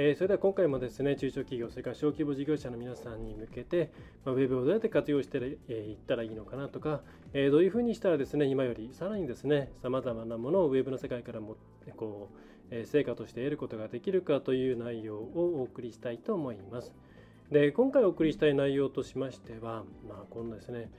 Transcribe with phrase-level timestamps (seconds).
[0.00, 3.90] えー、それでは今回もですね中小企業それから小規模事業者の皆さんに向けて、
[4.24, 7.00] まあ、ウェブをどうやって活用してい、えー、ったらいいのかなとか、
[7.32, 11.56] えー、どういうふうにしたらですね今よりさらにですねさまざまなものをウェブの世界からも
[11.96, 12.38] こう、
[12.70, 16.92] え成果として得ることができるかという内容をお送りしたいと思います。
[17.50, 20.90] で今回お送りしたい内容としましては、まあ、このですね、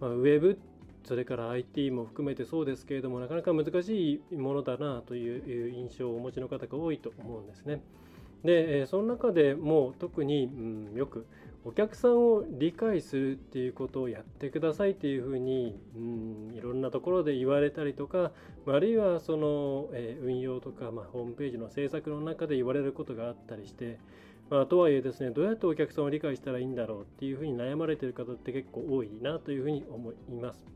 [0.00, 0.60] まあ、ウェブ
[1.02, 7.80] それから IT も含めてそうですけれどもなかなか難しいものだなという印象をお持ちの方が多いと思うんですね。
[8.44, 11.26] でその中でもう特に、うん、よく
[11.66, 18.32] お客さんを理解するっていうことをやってくださいっていうふうに、うん、いろんなところで言われたりとか
[18.66, 23.98] あるいはその、えー、運用とか、まあ、ホームページの制作の中で言われることがあったりして、
[24.50, 30.66] まあ、とはいえですねどうやってお客さんを理解したらいいんだろうっていうふうに悩まれてる方って結構多いなというふうに思います。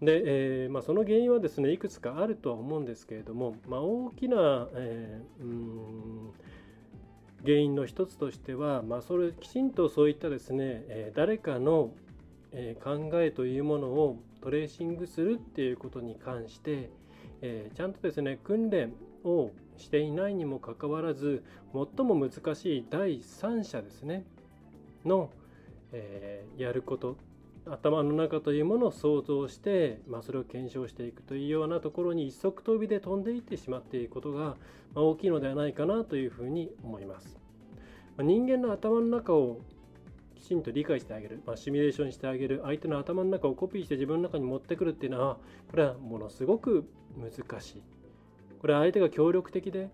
[0.00, 6.32] で、えーまあ、その原因はですねいくつかあるとは思うんですけれども、まあ、大きな、えー、うん
[7.44, 11.92] 原因の一つとしては、まあ、それきちんとそういったですね、え誰かの、
[12.82, 16.90] 考えというものをトレーシングするっていうことに関して、
[17.42, 18.92] えちゃんとですね訓練
[19.24, 24.24] をしていないにもかかわらず最も難しい第三者ですね
[25.04, 25.30] の、
[25.92, 27.16] え、やること
[27.70, 34.56] 頭の中というものを想像して、まあ、それを検証していくというようなところに一足飛びで飛んでいってしまっていることが
[34.94, 37.38] 大きいのではないかなというふうに思います。
[38.18, 39.60] 人間の頭の中を
[40.34, 45.36] きちんと理解してあげる、まあ、シミュレーションしてあげる相手の頭の中をコピーして自分の中に持ってくるっていうのは
[45.70, 47.82] これはものすごく難しい。
[48.60, 49.88] これは相手が協力的で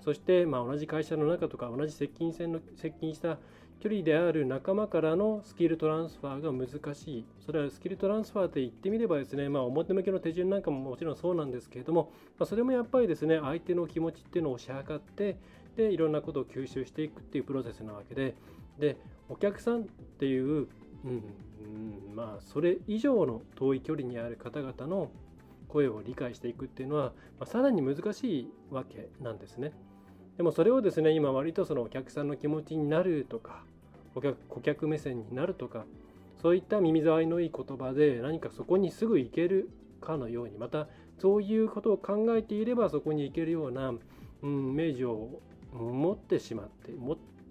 [0.00, 3.38] そしてまあ同じ会社の中とか同じ接近戦の接近した
[3.80, 7.24] 距離である仲間からのスキルトランスファーが難しい。
[7.46, 15.36] それはスキルトランスファーって言ってみればですね、まあ、表向きの手順なんかももちろんそうなんですけれども、まあ、それもやっぱりですね、相手の気持ちっていうのを推し量って、
[15.76, 18.34] で、いろんなことを吸収していくっていうプロセスなわけで、
[18.80, 18.96] で、
[19.28, 19.84] お客さんっ
[20.18, 20.68] ていう、うん、
[21.04, 21.08] う
[22.12, 25.10] ん、まあ、それ以上の遠い距離にある方々の
[25.68, 29.72] 声を理解していくっていうのは、まあ、さらに難しいわけなんですね。
[30.38, 33.64] でもそれをですね今割とそのお客さんの気持ちになるとか
[34.14, 35.84] 顧客顧客目線になるとか
[36.40, 39.68] そういった耳障りのいい言葉で何かそこにすぐ行ける
[40.00, 40.86] かのようにまた
[41.18, 43.92] そういうことを考えていればそこに行けるような、
[44.42, 45.40] うん、イメージを
[45.72, 46.92] 持ってしまって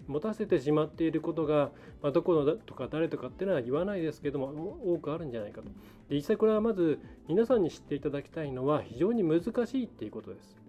[0.06, 1.70] 持たせてしまっていることが、
[2.02, 5.68] まあ、どこのだとか誰とかっていうのは言わないですけども多くあるんじゃないかと。
[6.08, 6.98] で実際これはまず
[7.28, 10.67] 皆さんに知っていただきたいのは非常に難しいっていうことです。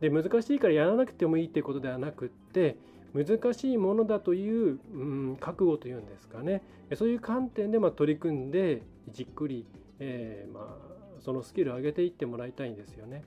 [0.00, 2.76] で難しいからやらなくてもいいっていうことではなくって
[3.14, 6.62] 難しいものだという、うん、覚悟というんですかね。
[6.94, 9.66] そういう観点でま取り組んでじっくり、
[9.98, 13.24] えー、まあ、そのスキルを上げていってもらいたいんですよね。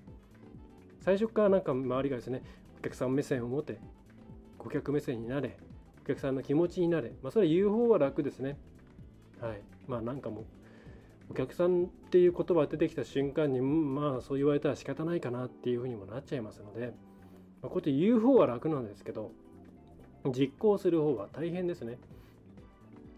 [1.01, 2.43] 最初からなんか周りがですね
[2.79, 3.79] お客さん目線を持て
[4.57, 5.57] 顧客目線になれ
[6.03, 8.57] お客さんの気持ちになれ、まあ、それ言う方は楽ですね。
[9.41, 9.61] はい。
[9.87, 10.45] まあなんかもう
[11.29, 16.87] お客さんっていう言葉が出てきた瞬間にまあそう言われたら仕方ないかなっていうふうにもなっちゃいますので、
[17.61, 19.31] まあ、こうやって言う方は楽なんですけど
[20.25, 21.97] 実行する方は大変ですね。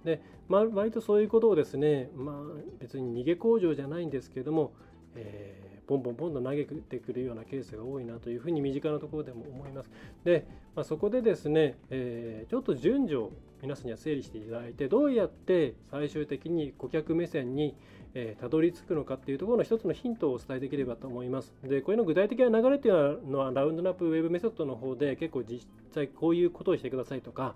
[0.03, 2.35] で、まあ、割とそういうことをですね、まあ、
[2.79, 4.73] 別に逃げ工場じゃないんですけども、
[5.15, 9.89] えーポンポンポンと投げてくるようなケースが多いなというふうに身近なところでも思います。
[10.23, 17.75] で、まあ、そこでですね、えー、ちょっと順序を皆さんには整理していただいてどうやって最終的に顧客目線に
[18.13, 21.53] えー、たどり着くのかっていうところの一つのヒントをお伝えできればと思います。
[21.63, 27.55] で、これの具体的な流れっていうのは、ラウンドナップウェブメソッドの方で結構実際こういうことをしてくださいとか、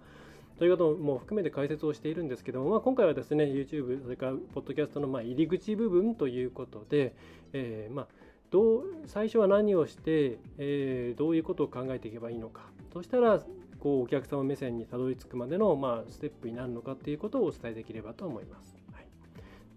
[0.58, 7.14] ということも含めて解説をしているんですけども、まあ、今回はですね、YouTube、それからポッドキャストのま入り口部分ということで、
[7.52, 8.08] えー、まあ
[8.52, 12.62] どう最初は何をして、えー、どういうことを考えていけばいいのか
[12.94, 13.42] そしたら
[13.80, 18.78] こうお客様目線にたどり着くまでの、まあ、ステップになるのかっていうことをお伝えできればと思います。
[18.94, 19.06] はい、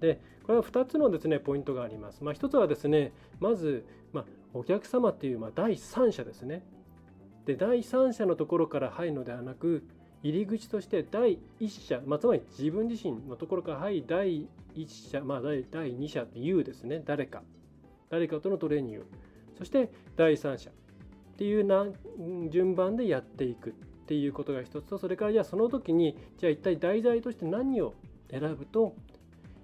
[0.00, 2.24] でこれは2つのですねポイントがあります。
[2.24, 3.84] まあ、1つはですねまず、
[4.14, 4.24] まあ、
[4.54, 6.64] お客様っていう、まあ、第三者ですね。
[7.44, 9.84] で第三者のところから入るのではなく
[10.22, 17.42] 入り口として第一者、まあ、つまり自分自身のところから入り第一者、まあ、第第二者っていうですね誰か
[18.08, 19.06] 誰かとのトレーニング
[19.58, 20.72] そして第三者っ
[21.36, 21.86] ていうな
[22.48, 23.72] 順番でやっていくっ
[24.06, 27.92] ていうことが一つとそれからじゃあその時にじゃあ一体題材として何を
[28.30, 28.94] 選ぶと、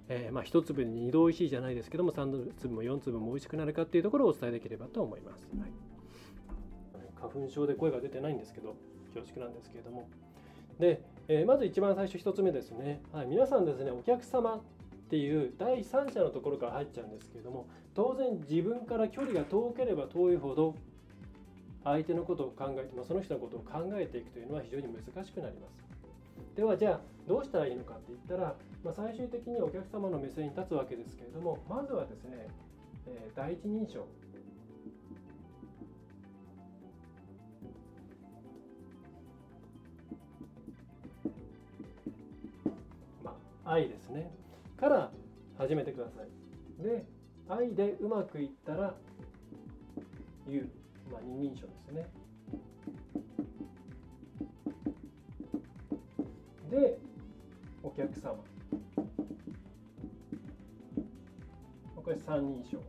[0.08, 5.48] えー、まあ1粒に2度おいしいじゃないですけども3粒も4粒も美味しくなるかっていうところをお伝えできればと思います。
[5.56, 5.70] はい、
[7.16, 8.76] 花粉症で声が出てないんですけど
[9.14, 10.08] 恐縮なんですけれども。
[10.78, 14.60] で、えー、まず一番最初1つ目ですね、はい、皆さんですねお客様っ
[15.08, 20.74] ていう第三者のところから入っちゃうんですけれども当然自分から距離が遠ければ遠いほど
[21.84, 25.83] 相手のことを考えて、まあ、その人のことを考えていくというのは非常に難しくなります。
[26.56, 28.54] ではじゃあどうしたらいいのかって言ったら、
[28.84, 32.48] まあ、最終的にお客様の目線に立つわけですけれどもまずはですね、
[33.06, 34.06] えー、第一人称。
[43.24, 44.30] まあ愛ですね。
[44.76, 45.10] から
[45.58, 46.82] 始めてください。
[46.82, 47.04] で
[47.48, 48.94] 愛でうまくいったら
[50.48, 50.68] 言う、
[51.10, 52.23] まあ、二人称ですね。
[57.96, 58.36] 客様。
[62.04, 62.86] これ三人称、はい。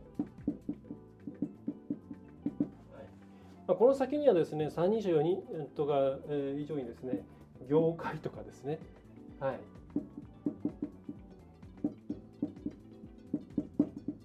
[3.66, 5.42] まあ、この先にはですね三人称4人
[5.74, 5.94] とか、
[6.28, 7.24] えー、以上にですね
[7.68, 8.78] 業界とかですね。
[9.40, 9.60] はい。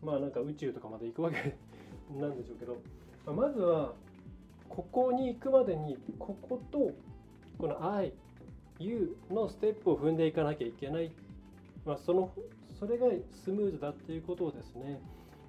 [0.04, 1.56] まあなんか宇宙とかまで行くわけ
[2.20, 2.78] なんでしょうけど、
[3.26, 3.94] まあ、まずは
[4.68, 6.92] ここに行くまでにここと
[7.58, 8.14] この「愛」
[8.84, 11.12] 「U」のステップを踏んでいかなきゃいけない、
[11.86, 12.32] まあ、その
[12.80, 15.00] それがスムーズだっていうことをですね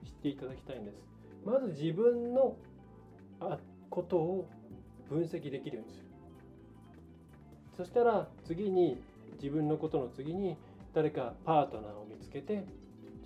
[0.05, 0.96] 知っていただきたいんです。
[1.44, 2.56] まず自分の
[3.90, 4.49] ことを
[5.08, 6.06] 分析できるようにする。
[7.76, 9.00] そしたら次に
[9.40, 10.56] 自分のことの次に
[10.94, 12.64] 誰かパートナーを見つけて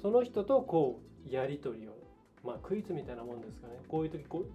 [0.00, 1.92] その人とこうやり取りを、
[2.44, 3.74] まあ、クイズみたいなもんですかね。
[3.88, 4.46] こういう時こう、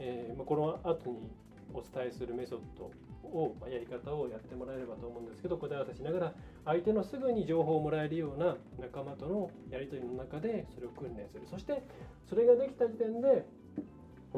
[0.00, 1.30] えー、この後に
[1.72, 2.90] お伝えするメソッド
[3.24, 6.34] を、ま、やり方をやってもらえればと思うんですけど答え合わせしながら
[6.64, 11.42] 相手のすぐに情報をもらえるような仲間とのやり取りの中でそれを訓練する。
[11.46, 11.82] そして
[12.28, 13.46] それができた時点で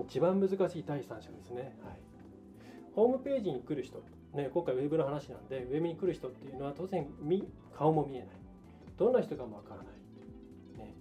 [0.06, 1.98] 一番難しい第三者ですね、はい、
[2.94, 4.02] ホームページに来る人、
[4.34, 7.06] ね、今回ウェブの話なんでウェブに来る人っていうのは当然
[7.76, 8.28] 顔も見えない。
[8.96, 10.86] どんな人かもわからない。
[10.86, 10.94] ね。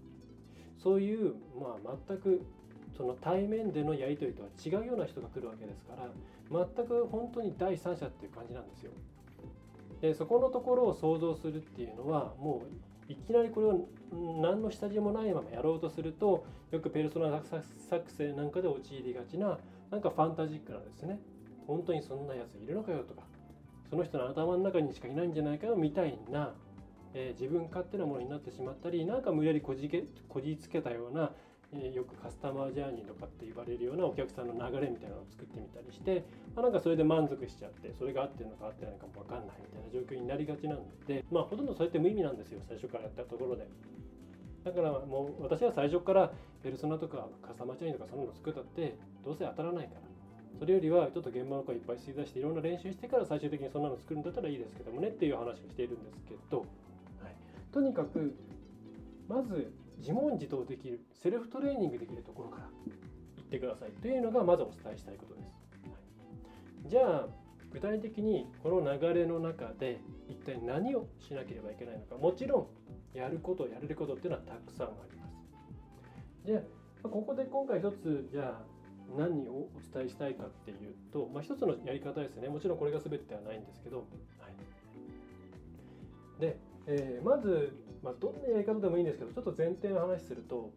[0.82, 2.42] そういう、まあ、全く
[2.98, 6.10] その対面でのやり取りとは違うような人が来るわけですから
[6.52, 8.92] 全く本当に第三者っていう感じなんですよ。
[10.02, 12.64] でそこのところを想像するっていうのはも
[13.10, 13.88] ういきなりこれを
[14.42, 17.42] 何の下地もないままやろうとするとよくペルソナ
[17.90, 19.60] 作成なんかで陥りがちな
[19.92, 21.20] なんかファンタジックなですね
[21.68, 23.24] 本当にそんなやついるのかよとか
[23.90, 26.54] その人の頭の中にしかいないんじゃないかよみたいな
[27.14, 31.32] えー、自分勝手なものになってしまったりなんか無理やりこじけこじつけたような、
[31.72, 36.26] え、よくカスタマージャーニーとかって言われるようなお客さんの流れみたいなのを作ってみたりして、
[36.56, 41.24] まあ、なんかそれで満足しちゃってそれが合ってるのか合ってないのかも分かんないみたいな状況になりがちなんで。
[41.32, 43.68] まあほとんどそれって無意味なんですよ最初からやったところで。
[44.64, 46.32] だからもう私は最初から
[46.64, 50.02] ペルソナとかカスタマーチャーニーとかそんなの作ったってどうせ当たらないから。
[50.58, 56.58] それよりはちょっと現場の声いっぱい吸い出していろんな練習してから最終的にそんなの作るんだったらいいですけどもねっていう話をしているんですけど。
[56.60, 56.68] はい。
[57.72, 58.36] とにかく
[59.30, 62.70] まず自問自答できるセルフトレーニングできるところから
[63.36, 63.92] 言ってください。
[64.02, 65.46] というのがまずお伝えしたいことです、
[65.86, 65.92] は
[66.88, 67.28] い、じゃあ
[67.72, 72.16] 具体的にこの流れの中で一体何をしなければいけないのか。
[72.16, 72.70] もちろ
[73.14, 75.34] んやることやれることっていうのはたくさんあります。
[76.46, 76.62] じゃ
[77.04, 78.66] あここで今回一つじゃあ
[79.18, 82.48] 何をお伝えしたいかっていうと、まあ、一つのやり方ですね。
[82.48, 84.04] もちろんこれが全てではないんですけど、は
[86.40, 86.58] い、で
[86.92, 90.74] えー、まず、まあ、どんなやり方でもいいんですけどちょっと前提の話すると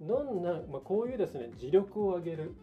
[0.00, 2.54] どんな、まあ、こういうですね磁力を上げる。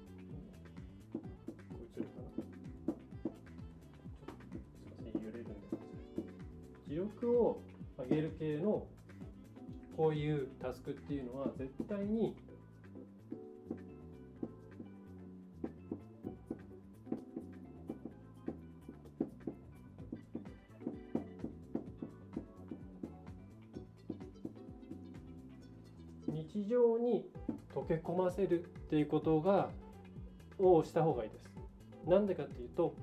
[6.88, 7.62] 磁力を
[8.00, 8.88] 上げる系の
[9.96, 12.36] こういうタスクっていうのは絶対に
[26.70, 27.26] 常に
[27.76, 29.70] 溶け込ませるっていうことが
[30.58, 31.50] をした方がいいです。
[32.08, 32.94] なんでかっていうと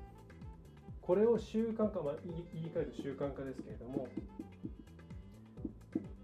[1.02, 4.08] これを習慣化、まあ、言い換える習慣化ですけれども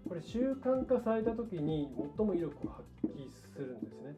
[0.09, 4.15] これ習慣化された時に最も威力を発揮するんですね。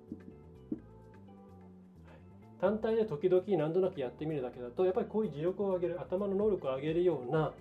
[2.60, 7.54] 単体で時々何となくやってみるだけだとやっぱりこういう磁力を上げる頭の能力を上げるような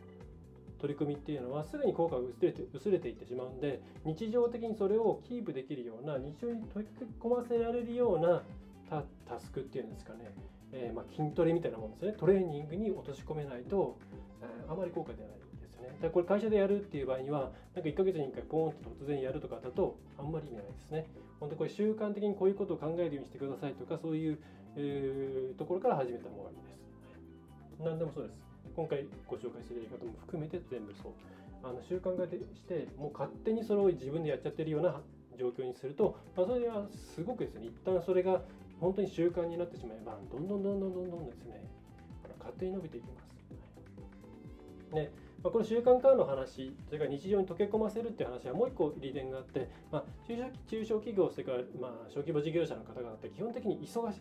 [0.85, 8.43] 取り組みっていうのはすぐに効果が薄れて薄れていってしまうんで日常的にそれをキープできるような日常に溶け込ませられるような
[8.91, 10.31] タタスクっていうんですかね、
[10.73, 12.12] えー、まあ、筋トレみたいなもんですね。
[12.19, 13.97] トレーニングに落とし込めないと、
[14.43, 15.88] えー、あまり効果出ないですね。
[15.88, 21.07] だからこれ会社でやるっていう場合にはなんか1ヶ月に1回ポーンと突然やるとかだとあんまり意味ないですね。
[21.41, 24.38] 本当これ習慣的にこういうことを考えるようにしてくださいとかそういう、
[24.76, 27.83] えー、ところから始めた方がいいです。
[27.83, 28.44] 何でもそうです。
[28.75, 31.12] 今回ご紹介するやり方も含めて全部そう。
[31.62, 35.00] あの習慣化でしてもう勝手にそれを自分でやっちゃってるような
[35.38, 38.43] 状況にすると、まあ、それはすごくですね一旦それが
[38.81, 41.64] 本当に習慣になってしまえばどんどんどんどんどんどんですね
[42.38, 44.95] 勝手に伸びていきます。
[44.95, 45.11] ね
[45.43, 54.21] まあ、この習慣化の話それから日常に溶け込ませるっていう話はもう一個利点があって、まあ、中小中小企業それから、まあ、小規模事業者の方々って基本的に忙しい。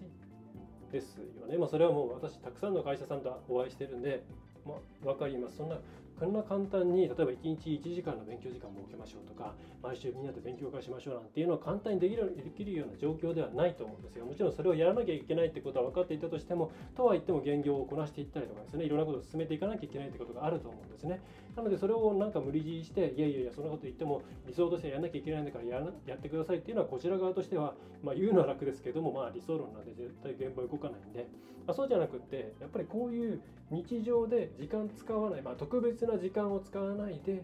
[0.93, 4.23] ですよね、まあ、それはもう私たくさんの会社さんとお会いしてるんで、
[4.63, 5.57] まあ、分かります。
[5.57, 5.77] そんな
[6.19, 14.25] こんな簡単に例えば1日1時間の勉強時間を設けましょうとか毎週みんなで勉強会しましょうなんていうのは簡単にできるできるような状況ではないと思うんですよ。
[14.25, 21.19] もちろんそれをやらなきゃいけないってことは分かっていたとしてもとは言っても現業をこなしていったりとかですねいろんなことを進めていかなきゃいけないってことがあると思うんですね。
[21.55, 31.27] なのでそれをなんか無理強いしていやいやいやそんなこと言っても理想としてやらなきゃいけないんだからやらやってくださいっていうのはこちら側としては、まあ、言うのは楽ですけどもまあ理想論なんで絶対現場動かないんで、
[31.67, 37.43] まあ、そうじゃなくってやっぱりこういう日常で時間使わない、まあ、特別な時間を使わないで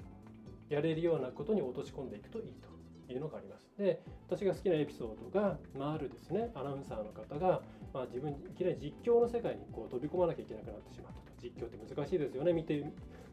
[0.69, 2.53] やれるようなことに落とし込んでいくといい
[3.07, 3.69] というのがあります。
[3.77, 6.51] で私が好きなエピソードが、まあ、あるですね。
[6.53, 7.61] アナウンサーの方が、
[7.93, 11.29] まあ、自分いきなり実況の世界にこう飛び込まなきゃいけなくなってしまったと。
[11.41, 12.53] 実況って難しいですよね。
[12.53, 12.83] 見て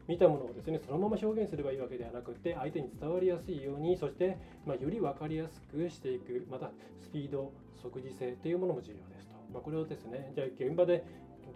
[0.07, 6.71] 見たものをですねそのまま表現すればいいわけではなくて相手に伝わりやすいようにそして、ま、より分かりやすくしていくまた
[7.01, 11.03] スピード即時性というものも重要ですと、まあ、これをですねじゃあ現場で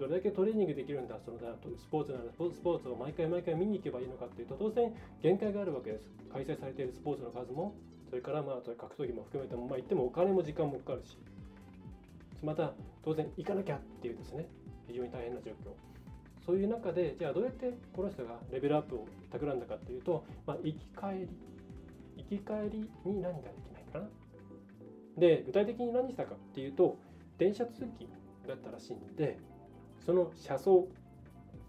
[0.01, 4.91] どれだけトレーニングできるんだ、そのスポーツならスポーツを毎回毎回見に行けばいいのかっていうと、当然
[5.22, 6.10] 限界があるわけです。
[6.34, 7.75] 開催されているスポーツの数も、
[8.10, 11.20] それからまあ格闘技も含めても、まあ、言ってもお金も時間もかかるし、
[12.41, 12.74] また
[13.05, 14.48] 当然行かなきゃっていうですね、
[14.88, 15.90] 非常に大変な状況。
[16.45, 21.29] そういう中で、じゃあどうやってこの人がレベルアップを企んだかっていうと、まあ、行き帰り、
[22.17, 24.07] 行き帰りに何ができないかな。
[25.17, 26.98] で、具体的に何したかっていうと、
[27.38, 28.10] 電車通勤
[28.48, 29.38] だったらしいんで、
[30.05, 30.88] その車窓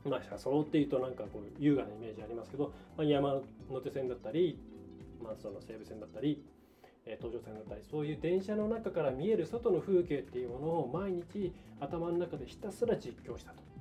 [0.04, 3.40] まあ車窓っていうとなんかこう優雅なイメージありますけど、まあ、山
[3.82, 4.58] 手線だったり、
[5.22, 6.42] まあ、その西武線だったり、
[7.18, 13.71] 東上線だったりそういう電車の中から見える外の風景っていうものを毎日頭の中でひたすら実況したと。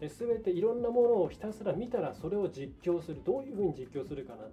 [0.00, 4.50] 全ていろんなものをひたすら見たらそれを実況するどういうふうに実況するかなっ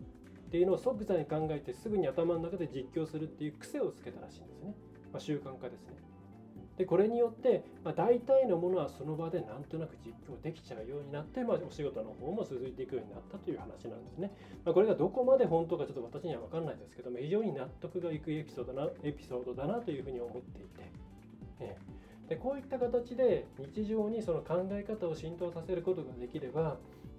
[0.51, 4.75] ていうのを即座に考えてすぐに頭の中で実況するっていう癖をつけたらしいんですね、
[5.11, 6.03] まあ、習慣化ですね
[6.77, 14.31] でこれによって、まあ、大体のものはその場でなんとなく実況できちゃうようになって、まあ、お仕事の方も続いていくようになったという話なんですね。
[14.65, 20.81] まあ、これがどこまで本当かちょっと私には分かんないですけども非常に納得がいくエピソードなエピソードだなというふうに思っていて。
[21.63, 21.77] ね
[22.29, 26.77] でこういった形で日常にその考え方を浸透させることができれば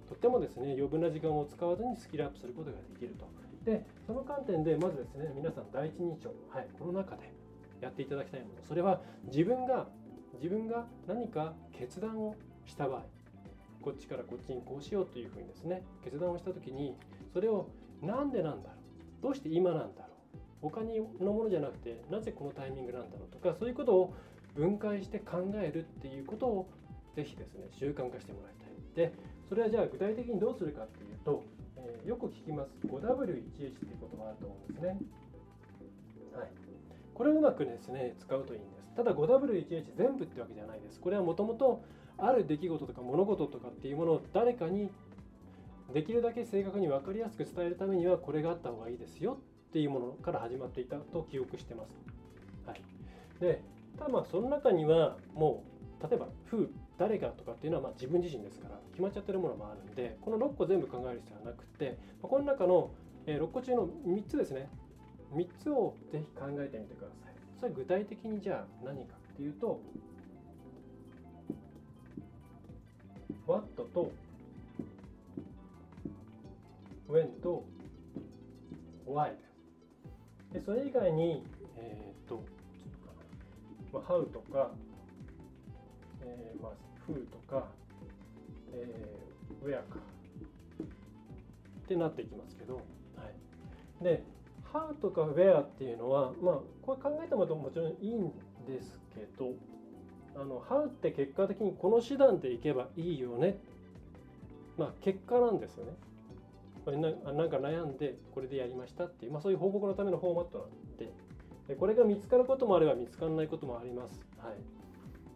[0.09, 3.25] とってもですね余分な時間を使わずにスキルアップすることができると。
[3.65, 7.33] でその観点でまずですね皆さん第一印象、はい、この中で
[7.81, 8.53] やっていただきたいもの。
[8.67, 9.87] それは自分が
[10.41, 12.35] 自分が何か決断を
[12.65, 13.03] した場合
[13.81, 16.95] こっちからこっちにこうしようというふうにですね決断をした時に
[17.33, 17.69] それを
[18.01, 18.75] 何でなんだろ
[19.19, 20.07] うどうして今なんだろ
[20.63, 20.81] う他
[21.23, 24.13] のものじゃなくてなぜこのタイミングなんだろうとかそういうことを
[24.55, 26.69] 分解して考えるっていうことを
[27.15, 29.09] ぜひですね習慣化してもらいたい。
[29.09, 29.13] で
[29.47, 31.43] それはじゃあ具体的にどうするかっていうと、
[31.77, 32.71] えー、よく聞きます。
[32.87, 34.87] 5W1H っていうことがあると思うんですね。
[36.33, 36.49] はい。
[37.13, 38.95] これをうまくですね使うといいんです。
[38.95, 40.99] ただ 5W1H 全部ってわけじゃないです。
[40.99, 41.83] これはもともと
[42.17, 44.89] ある出来事とか物事とかっていうものを誰かに
[45.93, 49.37] できるだけ正確に分かりやすく伝えるためにはこれがあった方がいいですよ
[49.69, 51.89] っていうものから始まっていたと記憶してます。
[52.65, 52.81] はい、
[53.39, 53.61] で
[53.97, 55.63] ただまあその中にはも
[55.99, 62.91] う例えば「風」誰がとかっていうのはま自分自身ですから決まっちゃってるものもあるんでこの6個全部考える必要はなくてこの中の
[63.25, 64.69] 6個中の3つですね
[65.33, 67.35] 3つをぜひ考えてみてください。
[67.59, 69.81] それ具体的にじゃあ何かっていうと
[73.47, 74.11] What と
[77.09, 77.63] When と
[79.07, 79.33] Why
[80.51, 81.43] でそれ以外に、
[81.77, 82.43] えっ、と
[83.95, 84.71] まあ、How とか、
[86.21, 86.71] えーまあ、
[87.09, 87.65] Who とか、
[88.73, 89.99] えー、Where か
[91.83, 92.81] ってなっていきますけど、は
[94.01, 94.23] い、で
[94.73, 98.31] how とか where っていうのは、まあ、これ考えてももちろんいいん
[98.67, 99.53] ですけど、
[100.35, 103.57] あの how って結果的にこの手段でいけばいいよね。
[104.77, 105.93] まあ、結果なんですよね。
[106.85, 110.84] なんか悩んでこれでやりましたっていう、まあ、そういう報告のためのフォーマットなんです、
[111.67, 114.21] でこれが見つかることもあれば見つからないこともあります。
[114.37, 114.55] はい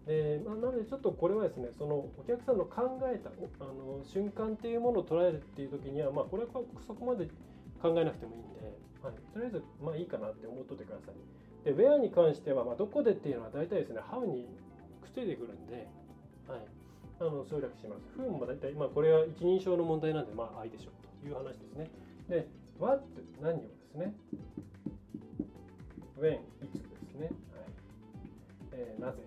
[0.05, 3.29] でまあ、なのでちょっとこれはですねそのお客さんの考えた
[3.63, 6.50] あの瞬間っていうものを捉えるっていう時には、まあ、これは
[6.88, 7.27] そこまで
[7.79, 11.15] 考えなくてもいいんで、はい、とりあえずまあいいかなって思っといてください。
[11.63, 14.48] でウェアに関しては、まあ、どこでっていうのは大体ですねハウに
[15.03, 15.88] くっついてくるんで、
[16.48, 16.62] はい、
[17.19, 18.01] あの省略します。
[18.15, 21.91] 不運も大体、まあ、これは一人称の問題なんで、まあ、愛でしょうという話ですね。
[22.27, 22.48] で、
[22.79, 23.03] what
[23.41, 24.15] 何をですね？
[26.19, 26.39] When い
[26.73, 26.79] つで
[27.11, 27.27] すね。
[27.27, 27.31] はい
[28.73, 29.17] えー、なぜ？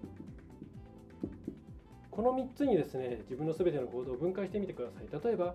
[2.10, 5.08] この3つにですね、自分のすべての行動を分解してみてください。
[5.24, 5.54] 例えば、ね、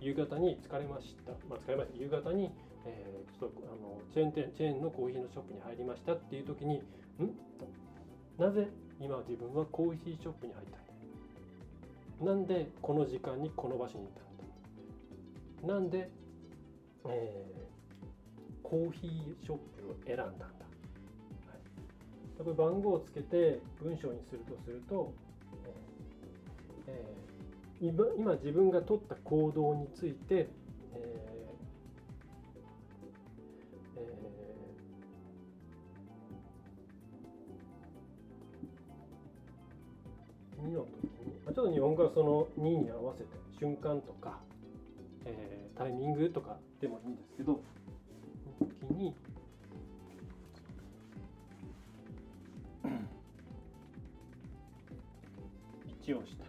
[0.00, 1.32] 夕方に疲れました。
[1.48, 1.98] まあ、疲れました。
[1.98, 2.52] 夕方に、
[2.86, 6.82] えー、ちょっとあのチェーン店チェーンのコーヒーのショップに入りましたっていう時に、ん？
[8.38, 8.68] なぜ
[9.00, 12.32] 今自分はコーヒーショップに入ったんだ？
[12.32, 14.20] なんでこの時間にこの場所にいた
[15.64, 15.74] んだ？
[15.74, 16.08] なんで、
[17.08, 17.44] え、
[18.70, 20.48] コーヒーショップを選んだんだ、はい、
[22.38, 25.12] これ番号をつけて文章にするとすると、
[26.86, 30.48] えー、今自分が取った行動について、
[30.94, 31.30] えー
[40.60, 44.40] 2の時に、ちょっと日本語はその2に合わせて瞬間とか、
[45.24, 47.62] えー、タイミングとかでもいいんですけど
[48.90, 49.14] に
[56.02, 56.44] 1をした。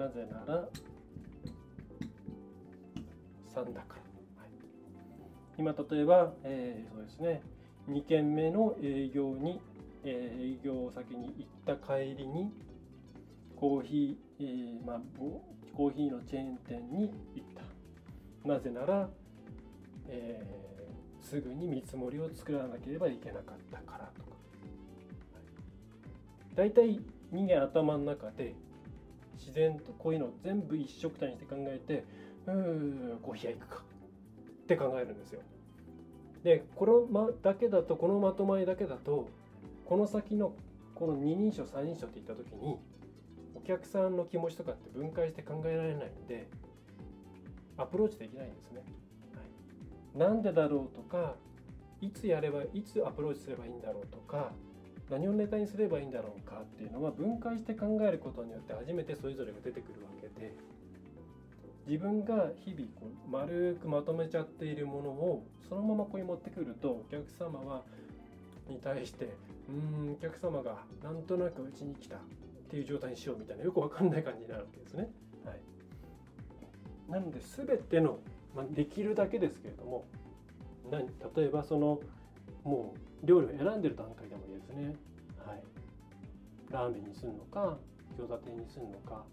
[0.00, 0.68] なぜなら
[3.54, 4.50] 3だから、はい、
[5.56, 7.42] 今例えば、えー、そうですね。
[7.88, 9.60] 2軒目の営業に、
[10.04, 11.32] えー、営業先に
[11.66, 12.52] 行った帰りに
[13.56, 17.48] コーヒー、えー、まあ、コーヒーのチェーン店に行っ
[18.42, 18.48] た。
[18.48, 19.08] なぜなら、
[20.08, 24.30] えー、すぐに見積もりを作らなければいけなかったからとか、
[25.32, 25.40] は
[26.52, 27.00] い、大体
[27.32, 28.54] 人間頭の中で
[29.38, 32.04] 自然とこういうのを全部一緒くたにして考えて
[32.46, 33.82] うーコーヒー屋行くか。
[34.64, 35.40] って考えるんですよ。
[36.42, 39.28] でこの、ま、だけだとこのまとまりだけだと
[39.86, 40.52] この先の
[40.94, 42.78] この二人称三人称っていった時に
[43.64, 46.48] 客さんの気持ちとかって分解して考えられないんで
[47.76, 48.82] アプローチできないんですね。
[49.34, 49.42] は
[50.14, 51.34] い、なんでだろうとか
[52.00, 54.52] いつやればいつアプローチすればいいんだろうとか
[55.10, 60.54] 何をネタにすればいいんだろうかっていうのは分解して考えることによって初めてそれぞれが出てくるわけで
[61.86, 67.82] 自分が日々こう丸くまとめちゃっているものをそのままここに持ってくるとお客様は
[68.68, 69.28] に対して
[69.68, 69.72] う
[70.08, 72.16] んお客様がなんとなくうちに来た
[72.74, 75.08] っていう状態にしようみたいなよくわかんない感じになるわけですね。
[75.44, 75.60] はい、
[77.08, 78.18] なので全ての、
[78.52, 80.06] まあ、できるだけですけれども
[80.90, 81.06] 何
[81.36, 82.00] 例えばその
[82.64, 84.96] もう料理を選んでる段階でもいいですね。
[85.46, 85.62] はい、
[86.72, 87.78] ラーメンにするのか
[88.18, 89.24] 餃子店にするのか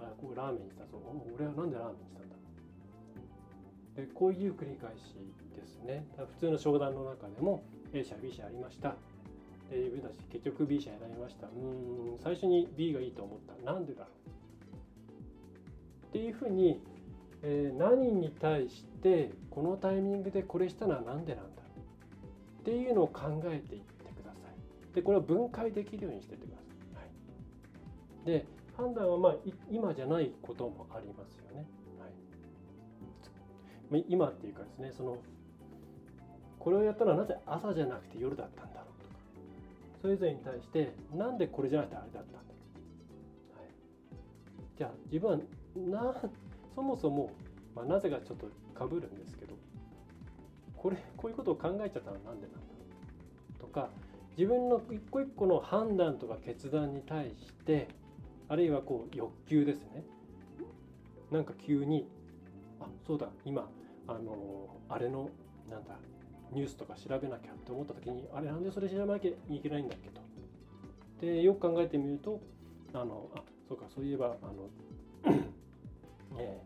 [0.00, 0.98] あこうラーメンにしたぞ。
[1.36, 2.36] 俺はなんでラーメンにしたんだ。
[3.96, 5.20] でこういう繰り返し
[5.54, 6.06] ですね。
[6.16, 8.96] 普通の商談の中でも A 社 B 社ありました。
[9.70, 11.46] で自分たち結局 B 社選びました。
[11.46, 13.72] うん最初に B がいいと思った。
[13.72, 16.06] なんでだろう。
[16.08, 16.80] っていうふうに、
[17.42, 21.62] えー、何に対してこのタイミングでこれしたのは何でなんだ
[22.60, 24.94] っていうのを考えていってください。
[24.94, 26.62] でこれを分解できるようにしていってくださ
[27.00, 27.04] い、
[28.26, 28.46] はい、で
[28.76, 29.34] 判断はまあ
[29.70, 31.66] 今じゃないこともありますよね。
[33.90, 35.18] はい、今っていうかですねその
[36.58, 38.83] これをやったのはなぜ朝じゃなくて夜だったんだ
[40.04, 43.70] それぞれに対してなんでこれじゃなくてあれだったんだ、はい、
[44.76, 45.38] じゃあ自分は
[45.74, 46.14] な
[46.74, 47.30] そもそも、
[47.74, 49.54] まあ、なぜかちょっとかぶるんですけど
[50.76, 52.64] これこういうことを考えちゃったのは何でなんだろ
[53.56, 53.60] う？
[53.60, 53.88] とか
[54.36, 57.88] 自分の一個一個の判断とか決断に対して
[58.50, 60.04] あるいはこう欲求ですね。
[61.30, 62.06] なんか急に
[62.78, 63.70] あそうだ今
[64.06, 65.30] あのあれの
[65.70, 65.96] なんだ
[66.54, 70.20] ニュースとか調べなきゃって思った時にあれなんでそれ調べなきゃいけないんだっけと。
[71.20, 72.40] でよく考えてみると
[72.92, 74.68] あのあそうかそういえばあの
[76.38, 76.60] え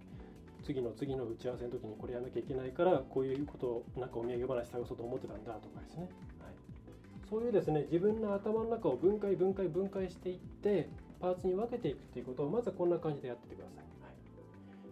[0.63, 6.11] ー、次の次の打ち合わせの時にこれやらなきゃいけないからこういうことをなんかお土産話探そうと思ってたんだとかですね、はい、
[7.29, 10.89] そういうですね自分の頭の中を分解分解分解していって
[11.21, 13.88] パーツに分けていくっていうことをまずはこんな感じでやっててください。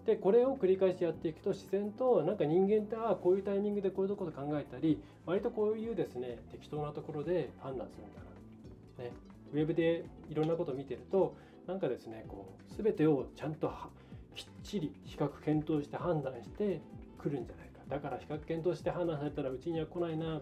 [0.07, 8.21] でこれを繰り返しやっていくと自然となんか人間ってああこういうタイミングでこういうところで考えたり割とこういうですね適当なところで判断するんだ
[8.99, 9.13] な、ね、
[9.53, 11.35] ウェブでいろんなことを見てると
[11.67, 13.73] なんかですねこう全てをちゃんと
[14.37, 16.81] きっちり資格検討して判断して
[17.19, 17.77] くるんじゃないか。
[17.89, 20.41] だから資格検討して判断されたらうちには来ないな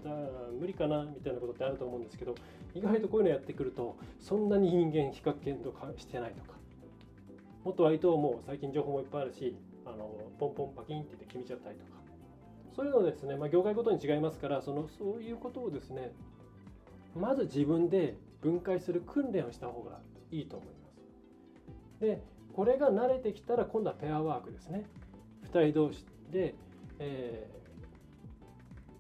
[0.59, 2.35] 無理かなみたいなことってあると思うんですけど
[2.75, 6.64] 意外とこういうのやってくるとそんなに人間資格検討してないとか。
[7.65, 11.93] もっと割ともう最近情報もいっぱいあるしあのポンポンパキンって言って決めちゃったりとか
[12.77, 16.13] そういうのですね、まあ、業界ごとに違いますからそのそういうことをですね
[17.17, 20.01] まず自分で分解する訓練をした方が
[20.31, 22.01] いいと思います。
[22.01, 22.21] で
[22.53, 24.85] これが慣れてきたら今度はペアワークですね。
[25.53, 26.55] 2人同士で、
[26.99, 27.49] え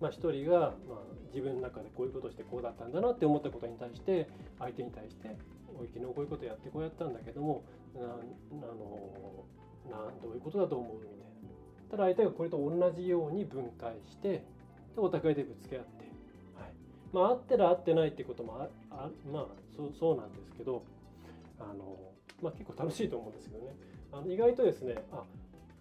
[0.00, 0.98] ー、まあ、1人が、まあ、
[1.32, 5.36] 自分の中でこういうことしてこうだったんだなって思ったことに対して相手に対して
[5.78, 9.44] 「おい昨日こういうことやってこうやったんだけどもなあの
[9.90, 11.24] などういうことだと思う?」みたいな。
[11.90, 14.44] ただ相手がこれと同じように分解してで
[14.96, 16.04] お互いでぶつけ合って、
[16.56, 16.72] はい。
[17.12, 20.82] まあ、合ってる合ってないってこともああまあそうそうなんですけど。
[21.58, 21.96] あの、
[22.42, 23.74] まあ、結構楽しいと思うんですけどね。
[24.12, 25.24] あの意外とですねあ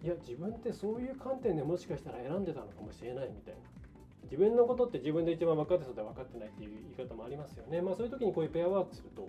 [0.02, 3.60] いや自分ってそういう観点でもしかしたら選んでたのかもしれないみたいな。
[4.24, 7.82] 自分のことって自分で一番分かってそうで分かってないっていう言い方もありますよね。
[7.82, 9.28] まあそういう時にこういうペアワークすると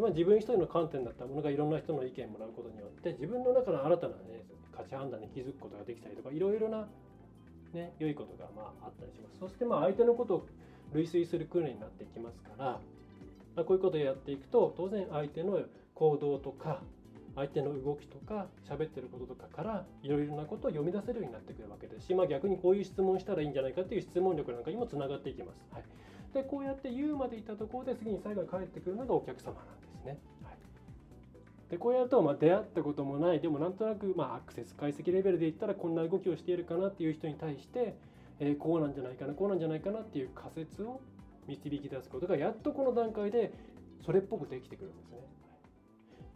[0.00, 4.44] まあ、自分一人の観点だったものがいろんな人の意見をもらうことによって自分の中の新たな、ね、
[4.76, 6.88] 価値判断に気づくことができたりとかいろいろな、
[7.72, 9.38] ね、良いことがまああったりします。
[9.38, 10.46] そしてまあ相手のことを
[10.92, 12.64] 類推する訓練になっていきますから、
[13.56, 15.60] まあ、こういうことをやっていくと当然相手の
[15.94, 16.82] 行動とか
[17.36, 22.06] 相手の動きとか喋ってることとかからいろいろなことを読み出せるようになってくるわけです。
[22.06, 25.64] し、まあ、逆にこういう質問したらいいんじゃないかっていう質問力なんかにもつながっていきます。
[25.72, 25.84] はい、
[26.34, 29.89] でこうやって言うまでいったところで次に最後に返ってくるのがお客様なんです。
[30.04, 30.18] ね。
[30.42, 37.96] はい、でこうやるとまあ出会ったこともないでもなんとなくまあアクセス解析レベルで言ったらこんな動きをしているかなっていう人に対して、
[38.38, 41.00] えー、こうなんじゃないかなこうなんじゃないかなっていう仮説を
[41.46, 43.52] 導き出すことがやっとこの段階で
[44.04, 45.18] それっぽくできてくるんですね。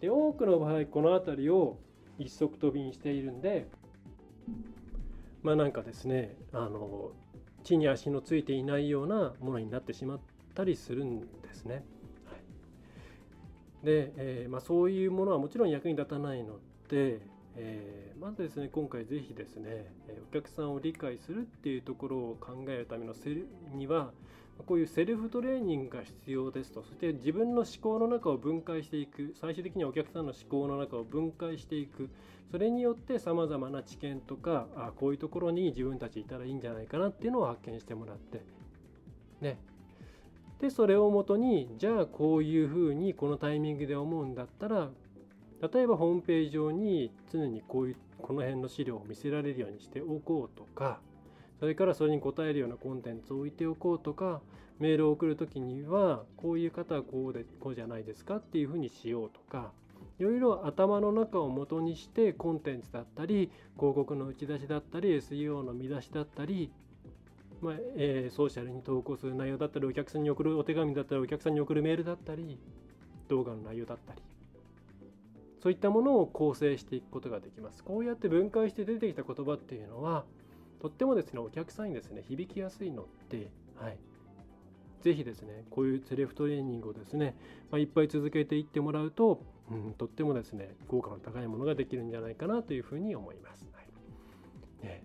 [0.01, 1.79] で多くの場合この辺りを
[2.19, 3.69] 一足飛びにしているんで
[5.43, 7.13] まあなんかですねあの
[7.63, 10.21] 地に足のついていないようなものになってしまっ
[10.55, 11.85] たりするんですね。
[13.85, 16.55] で、えー、まあ、そういうものはもちろん役に立たないの
[16.89, 17.21] で、
[17.57, 19.93] えー、まずですね今回是非ですね
[20.31, 24.11] お客さんを理解するっていうところを考えるためのセルには
[24.67, 26.83] こういうセルフトレーニングが必要ですと。
[26.83, 29.35] そして自分の思考の中を分解していく。
[29.35, 32.09] 最終的にはお客さんの思考の中を分解していく。
[32.53, 38.43] それによってさまざまな知見とかあこういうところに自分たちいたらいいんじゃないかなっていうのを発見してもらって
[39.41, 39.59] ね。
[40.61, 44.89] でそれをもとにじゃあこういうふうにこのタイミングで思うんだったら
[45.73, 50.99] 例えばホームページ上に常にこういうこの辺の資料を見せられるようにしておこうとか
[51.61, 54.41] それからそれに答えるようなコンテンツを置いておこうとか
[54.79, 59.71] メールを送る時にはこういう方はこうでこうじゃないですかっていうふうにしようとか
[60.19, 66.71] いろいろ頭の中を元にしてコンテンツだったり広告の打ち出しだったり SEO の見出しだったり、
[67.65, 72.59] まあえー、ソーシャルに投稿する内容だったりお客さんに送るお手紙だったりお客さんに送るメールだったり
[73.29, 74.21] 動画の内容だったり
[75.63, 77.83] そういったものを構成していくことができます。
[77.83, 80.27] こうやって分解して出てきた言葉っていうのは
[80.83, 83.49] とってもですねお客さんにですね響きやすいので、
[83.81, 83.97] はい、
[85.01, 87.35] ぜひですねこういうセルフトレーニングをですね、
[87.71, 93.67] まあ、いっぱい続けていってもらうと、うん、とってもですね効果の高いものができるんじゃないかなというふうに思います。
[93.73, 93.85] はい
[94.87, 95.03] ね、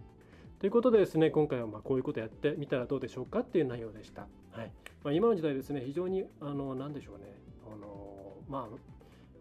[0.59, 4.27] ということでですね今回はまこういうことやってみたらどうでしょうかっていう内容でした。
[4.51, 4.71] はい
[5.03, 7.25] まあ、今の時代ですね非常にあの何でしょうね
[7.65, 8.89] あのまあ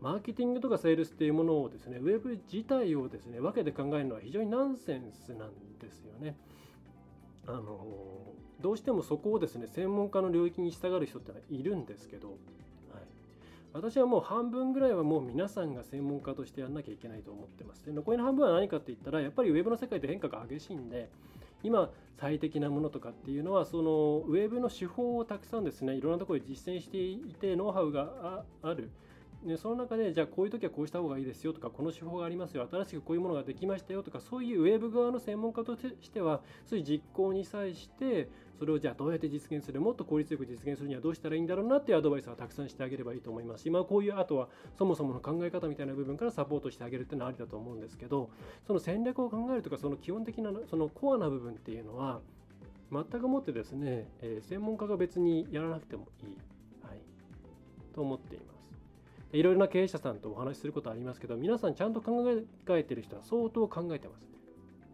[0.00, 5.50] マーケティングとかセールスっていうものをですね、ウェブ自体をですね、分けて考えるのは非常にナンセンスなん
[5.81, 6.37] ですよね。
[7.46, 7.78] あの
[8.61, 12.37] どうしてもそこをですね、専門家の領域に従う人ってのはいるんですけど、
[13.72, 17.85] 私はもう半分ぐらいはもう皆さんが専門家としてやんなきゃいけないと思ってます。
[17.85, 21.11] で残りの半分は何かって言ったら、やっぱりウェブの世界で変化が激しいんで、
[21.62, 28.90] 今最適なものとかっていうのはそのウェブの手法をたくさんですねいろんなところで実践していてノウハウがある
[29.44, 38.28] でその中でじゃあこういう時はこうした方がいいですよとかこの手法がありますよ新しくこういうものができましたよとかそういうウェブ側の専門家としてはそういう実行に際して
[38.59, 43.62] それをじゃあどうやって実現するもっと効率よく実現するにはどうしたらいいんだろうなっていうアドバイスはたくさんしてあげればいいと思います。
[43.62, 48.31] し、まあ、こういうあとはそもそもの考え方みたいな部分からサポートしてあげるっていうのはありだと思うんですけど
[48.66, 52.21] その戦略を考えるとかその基本的なそのコアな部分っていうのは
[52.90, 56.29] 全くもってですね、えー、専門家が別にやらなくてもいい、
[56.83, 56.99] はい、
[57.94, 58.59] と思っています。
[59.33, 62.25] いろいろな経営者さんとお話しすることありますけど皆さんちゃんと考
[62.71, 64.27] えてる人は相当考えてます。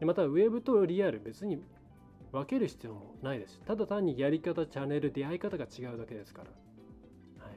[0.01, 1.63] でまたウェブとリアル別に
[2.35, 3.61] 分ける必要もないです。
[3.65, 7.55] ただ単にやり方チャンネル出会い方が違うだけですから、はい、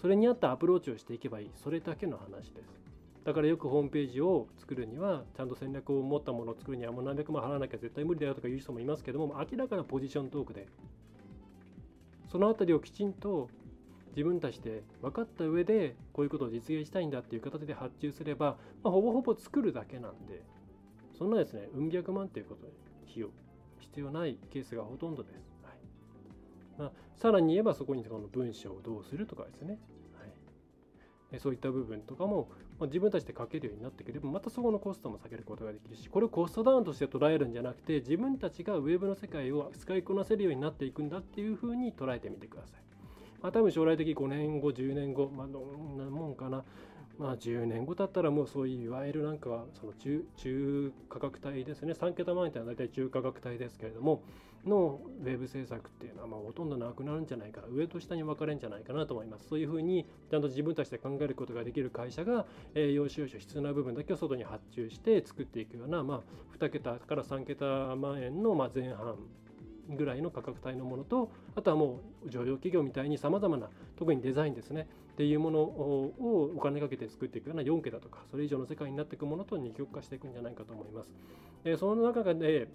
[0.00, 1.50] それに合ったアプローチをしていけばいい。
[1.54, 2.72] それだけの話です
[3.24, 9.68] だからよくホームページを作るにはちゃんと戦略を持ったものを作るにはもう何百万払わなきゃ絶対無理だよとか言う人もいますけども明ら。
[9.68, 10.68] かなポジショントークで
[12.30, 13.48] その辺りをきちんと
[14.10, 20.42] 自分たちで分かった上でこういうことを実現したいんだっていう形で発注すれば、まあ、ほぼほぼ作るだけなんで。
[21.16, 22.72] そんなですねうん百万ということで
[23.08, 23.28] 費用
[23.84, 25.34] 必要ないケースがほとんどです。
[25.62, 25.74] はい
[26.78, 29.78] まあ、さらに言えばそこにこの文章をどうするとかですね、
[31.30, 42.84] はい、そういった部分とかも、まあ、自分たちで書けるようになってくればまたそこのコストも下げることができるしこれをコストダウンとして捉えるんじゃなくて自分たちがウェブの世界を使いこなせるようになっていくんだっていうふうに捉えてみてください。
[43.44, 46.64] まあ、多分将来的に5年後、10年後、まあ、どんなもんかな、
[47.18, 51.92] まあ、10年後経ったらもうそういういわゆるなんかその中中価格帯ですね。
[51.92, 54.22] 3桁万円というのは大体中価格帯ですけれども
[54.66, 57.60] のウェブ制作っていうのはまあほとんどなくなるんじゃないか。
[57.60, 59.48] な上と下に分かれるんじゃないかなと思います。
[59.48, 69.16] そういうふうにちゃんと自分たちで考えることができる会社が、えー、要所要所必要な部分だけを外に発注して作っていくような、まあ、2桁から3桁万円のまあ前半
[69.90, 74.88] ぐらいの価格帯のものとあとはもう上場企業みたいにさまざまな特にデザインですね。
[75.14, 81.10] っていうものをお金かけて作っていくような4桁とかそれ以上の世界になっていくものと二極化していくんじゃないかと思います。
[81.62, 82.68] でその中で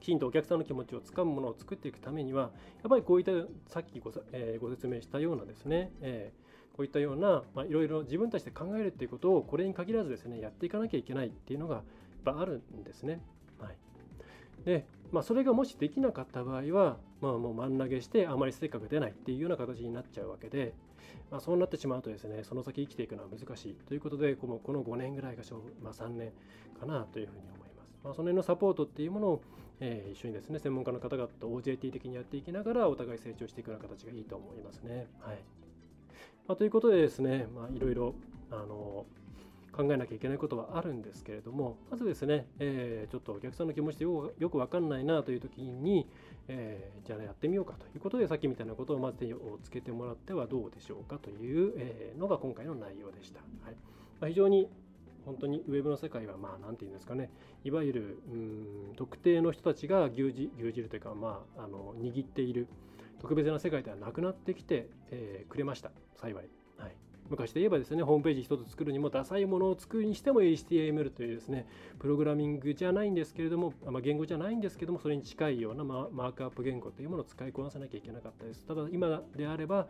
[0.00, 2.48] きちんとお客さんの気持ちをつかむものを作っていくためにはや
[2.86, 3.32] っぱりこういった
[3.68, 11.84] さっきご,、えー、ご説明したようなですね、えー、こういったような、まあ、いろいろ自分たちで考えるっていうことをこれに限らずですねやっていかなきゃいけないっていうのがやっ
[12.24, 13.20] ぱあるんですね。
[13.58, 13.76] はい、
[14.64, 20.74] でまあ、それがもしできなかった場合は、まあ、もう真ん投げしてあまり成果が出ないっていうような形になっちゃうわけで、
[21.30, 26.32] まあ、そうなってしまうとですねその先生きていくのは難しいということでこのこの5年ぐらいが勝負、まあ、3年
[26.78, 27.94] かなというふうに思います。
[28.02, 29.42] まあ、その辺のサポートっていうものを、
[29.80, 35.06] えー、一緒にですね専門家の方々と OJT 的にやっていきながらお互い成長していくような形がいいと思いますね。
[35.20, 35.38] はい
[36.48, 38.14] まあ、ということでですね、ま、いろいろ
[38.50, 39.06] あの
[39.72, 46.08] 考えなきゃいけないことはあるんですけれどもまずですね、えー、ちょっとお客さんの気持ちでよく分かんないなという時に、
[46.52, 53.40] えー、じゃあやってみようかということでさっきみたいなことをまず手をつけてもらってはどうでしょうかという、えのが今回の内容でした。
[53.64, 53.76] はい
[54.20, 54.68] まあ、非常に
[55.24, 57.30] 本当にウェブの世界はまあ何て言うんですかね
[57.62, 62.66] いわゆるうん特定の人たちが牛耳牛耳るというか、まあ、あの握っている
[63.20, 66.48] 特別な世界ではなくなってきて、えー、くれました幸い。
[66.78, 71.66] はい昔で言えばですね、ホームページ一つ作るにもダサいものを作るにしても HTML というですね、
[72.00, 78.66] プログラミングじゃないんですけれども、まあ、言語じゃないんですけども、それに近いようなマークアップ言語というものを使いこなさなきゃいけなかったです。
[78.66, 79.86] ただ、今であれば、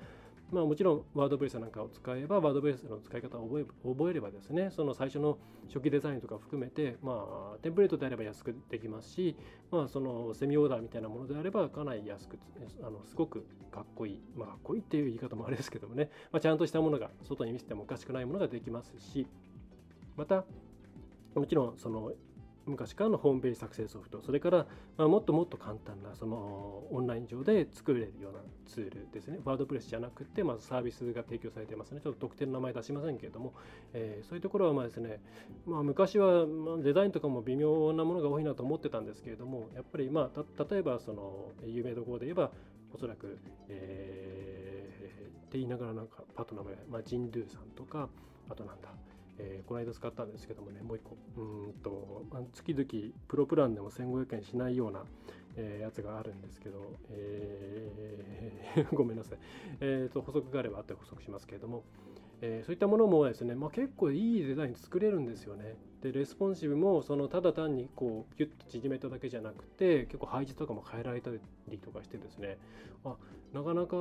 [0.53, 9.37] まあ、もちろんワードプレスなんかを使えばワードプレスの使い方を覚え覚えればですねその最初の初期デザインとか含めて、まあ、テンプレートであれば安くできますし、
[9.71, 12.39] まあ、そのセミオーダーみたいなものであればかなり安く
[12.83, 19.27] あのすごくかっこいい、まあ、かっこいいっていう言い方もあれですけどもね、まあ、ちゃんとしたものが外に見せてもおかしくないものができますし
[20.17, 20.45] また
[21.35, 22.13] もちろんその
[22.71, 29.41] 昔からのホームページ作成ソフトそれから、まあ、もっともっと簡単なそのオンライン上で作れるようなツールですね。
[29.45, 33.53] ワードプレスじゃなくて、まずサービスが提供されていますねちょっと特定の名前出しませんけれども、
[33.93, 35.21] えー、そういうところはまあですね、
[35.67, 36.47] まあ、昔は
[36.83, 42.51] デザインとかも微妙なものが多いなと思ってたんですけれどもやっぱりまあ例えばその有名どころで言えば
[42.93, 48.09] おそらく、えー、って言いながらなんかパッと名前、まあ、ジンドゥさんとか
[48.49, 48.89] あとなんだ
[49.43, 55.05] えー、この間使ったんですけどもね、もう一個、うんと、月々プロプランでも1500円しないような、
[55.57, 56.79] えー、やつがあるんですけど、
[57.11, 59.39] えー、 ごめんなさい、
[59.81, 61.85] えーと、補足があれば後で補足しますけれども、
[62.43, 65.77] えー、そういったものもですね、まあ、結構いいデザイン作れるんですよね。
[66.03, 72.59] で、レスポンシブもそのただ単にこうギュッと縮めただけじゃなくて、結構配置とかも変えられたりとかしてですね、
[73.05, 73.17] あ
[73.53, 73.97] なかなか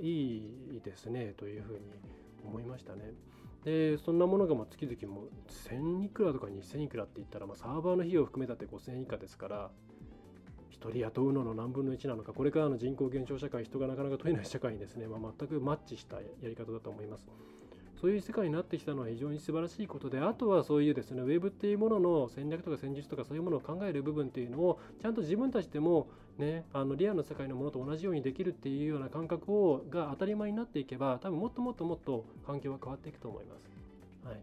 [0.00, 1.80] いいですねというふうに
[2.46, 3.12] 思いましたね。
[3.64, 5.28] でそんなものがま月々も
[5.68, 9.70] 1000いくらとか2000いくらって言ったら、ま、サーバーの費用を含めたって5000以下ですから
[10.72, 17.26] 1人雇うのの何分の1なのかこれからの人口減少社会人がなかなか取れない社会にですね、まあ、全くマッチしたやり方だと思います。
[18.02, 33.70] そういう世界になってきたのは非常に素晴らしいことで、あとはそういうですね、ウェブっていうものの戦略とか戦術とかそういうものを考える部分っていうのを、ちゃんと自分たちでもね、あのリアルの世界のものと同じようにできるっていうような感覚をが当たり前になっていけば、多分もっともっともっと環境は変わっていくと思います。
[34.26, 34.42] はい。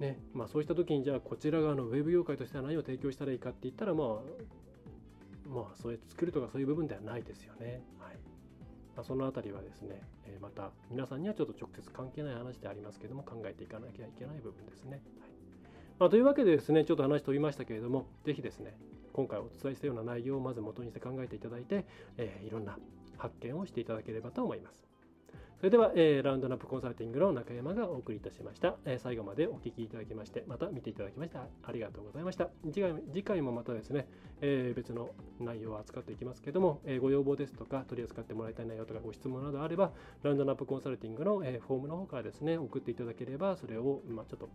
[0.00, 4.08] ね、まあそうした時にじゃあこちら側のウェブ業界としては何を提供したらいいかって言ったらまあ
[5.46, 7.82] まあそういう作るとかそういう部分ではないですよね。
[8.00, 8.16] はい。
[8.96, 15.02] まあ、そのあたりはですね、えまた皆さんにはちょっと直接関係ない話でありますけども考えていかなきゃいけない部分ですね。
[15.20, 15.38] はい
[15.98, 18.76] まあ、というわけでですねちょっと話飛びましたけれども是非ですね
[19.12, 21.84] 今回お伝えしたような内容をまず元にして考えていただいて、
[22.16, 22.78] えー、いろんな
[23.16, 24.87] 発見をしていただければと思います。
[25.58, 34.06] それでは、えー、ラウンドナップコンサルティングの中山がお送りいたしました、えー、最後までお聞きいただきましてまた見ていただきましてありがとうございました次回次回もまたですね、
[34.40, 39.90] えー、別の内容を扱っていきますけども、え、ご要望ですとか取り扱ってもらいたい内容とかご質問などあれば
[40.22, 44.48] ラウンドナップコンサルティングの、え、フォームの方からですね送っていただければそれを、まあ、ちょっと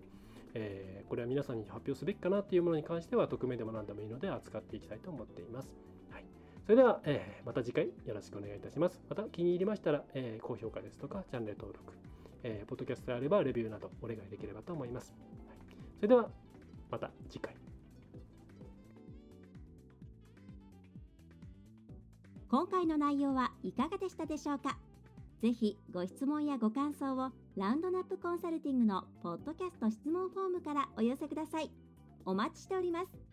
[0.54, 5.93] え、これは皆さんに発表すべきかなっていうものに関しては匿名でも何でもいいので扱っていきたいと思っています。
[6.66, 9.02] それでは、えー、また次回よろしくお願いいたします。
[9.10, 11.94] また気に入りましたら、えー、高評価ですとか、チャンネル登録、
[12.44, 15.14] えー、ポッドキャストであればレビューなどお願いできればと思います。
[15.46, 15.58] はい、
[15.98, 16.30] それでは、
[16.90, 17.54] また次回。
[22.50, 24.78] 今回の内容はいかがでしたでしょうか？
[25.42, 31.70] ぜひご質問やご感想をラウンドナップコンサルティングのポッドキャスト質問フォームからお寄せください。
[32.26, 33.33] お待ちしております。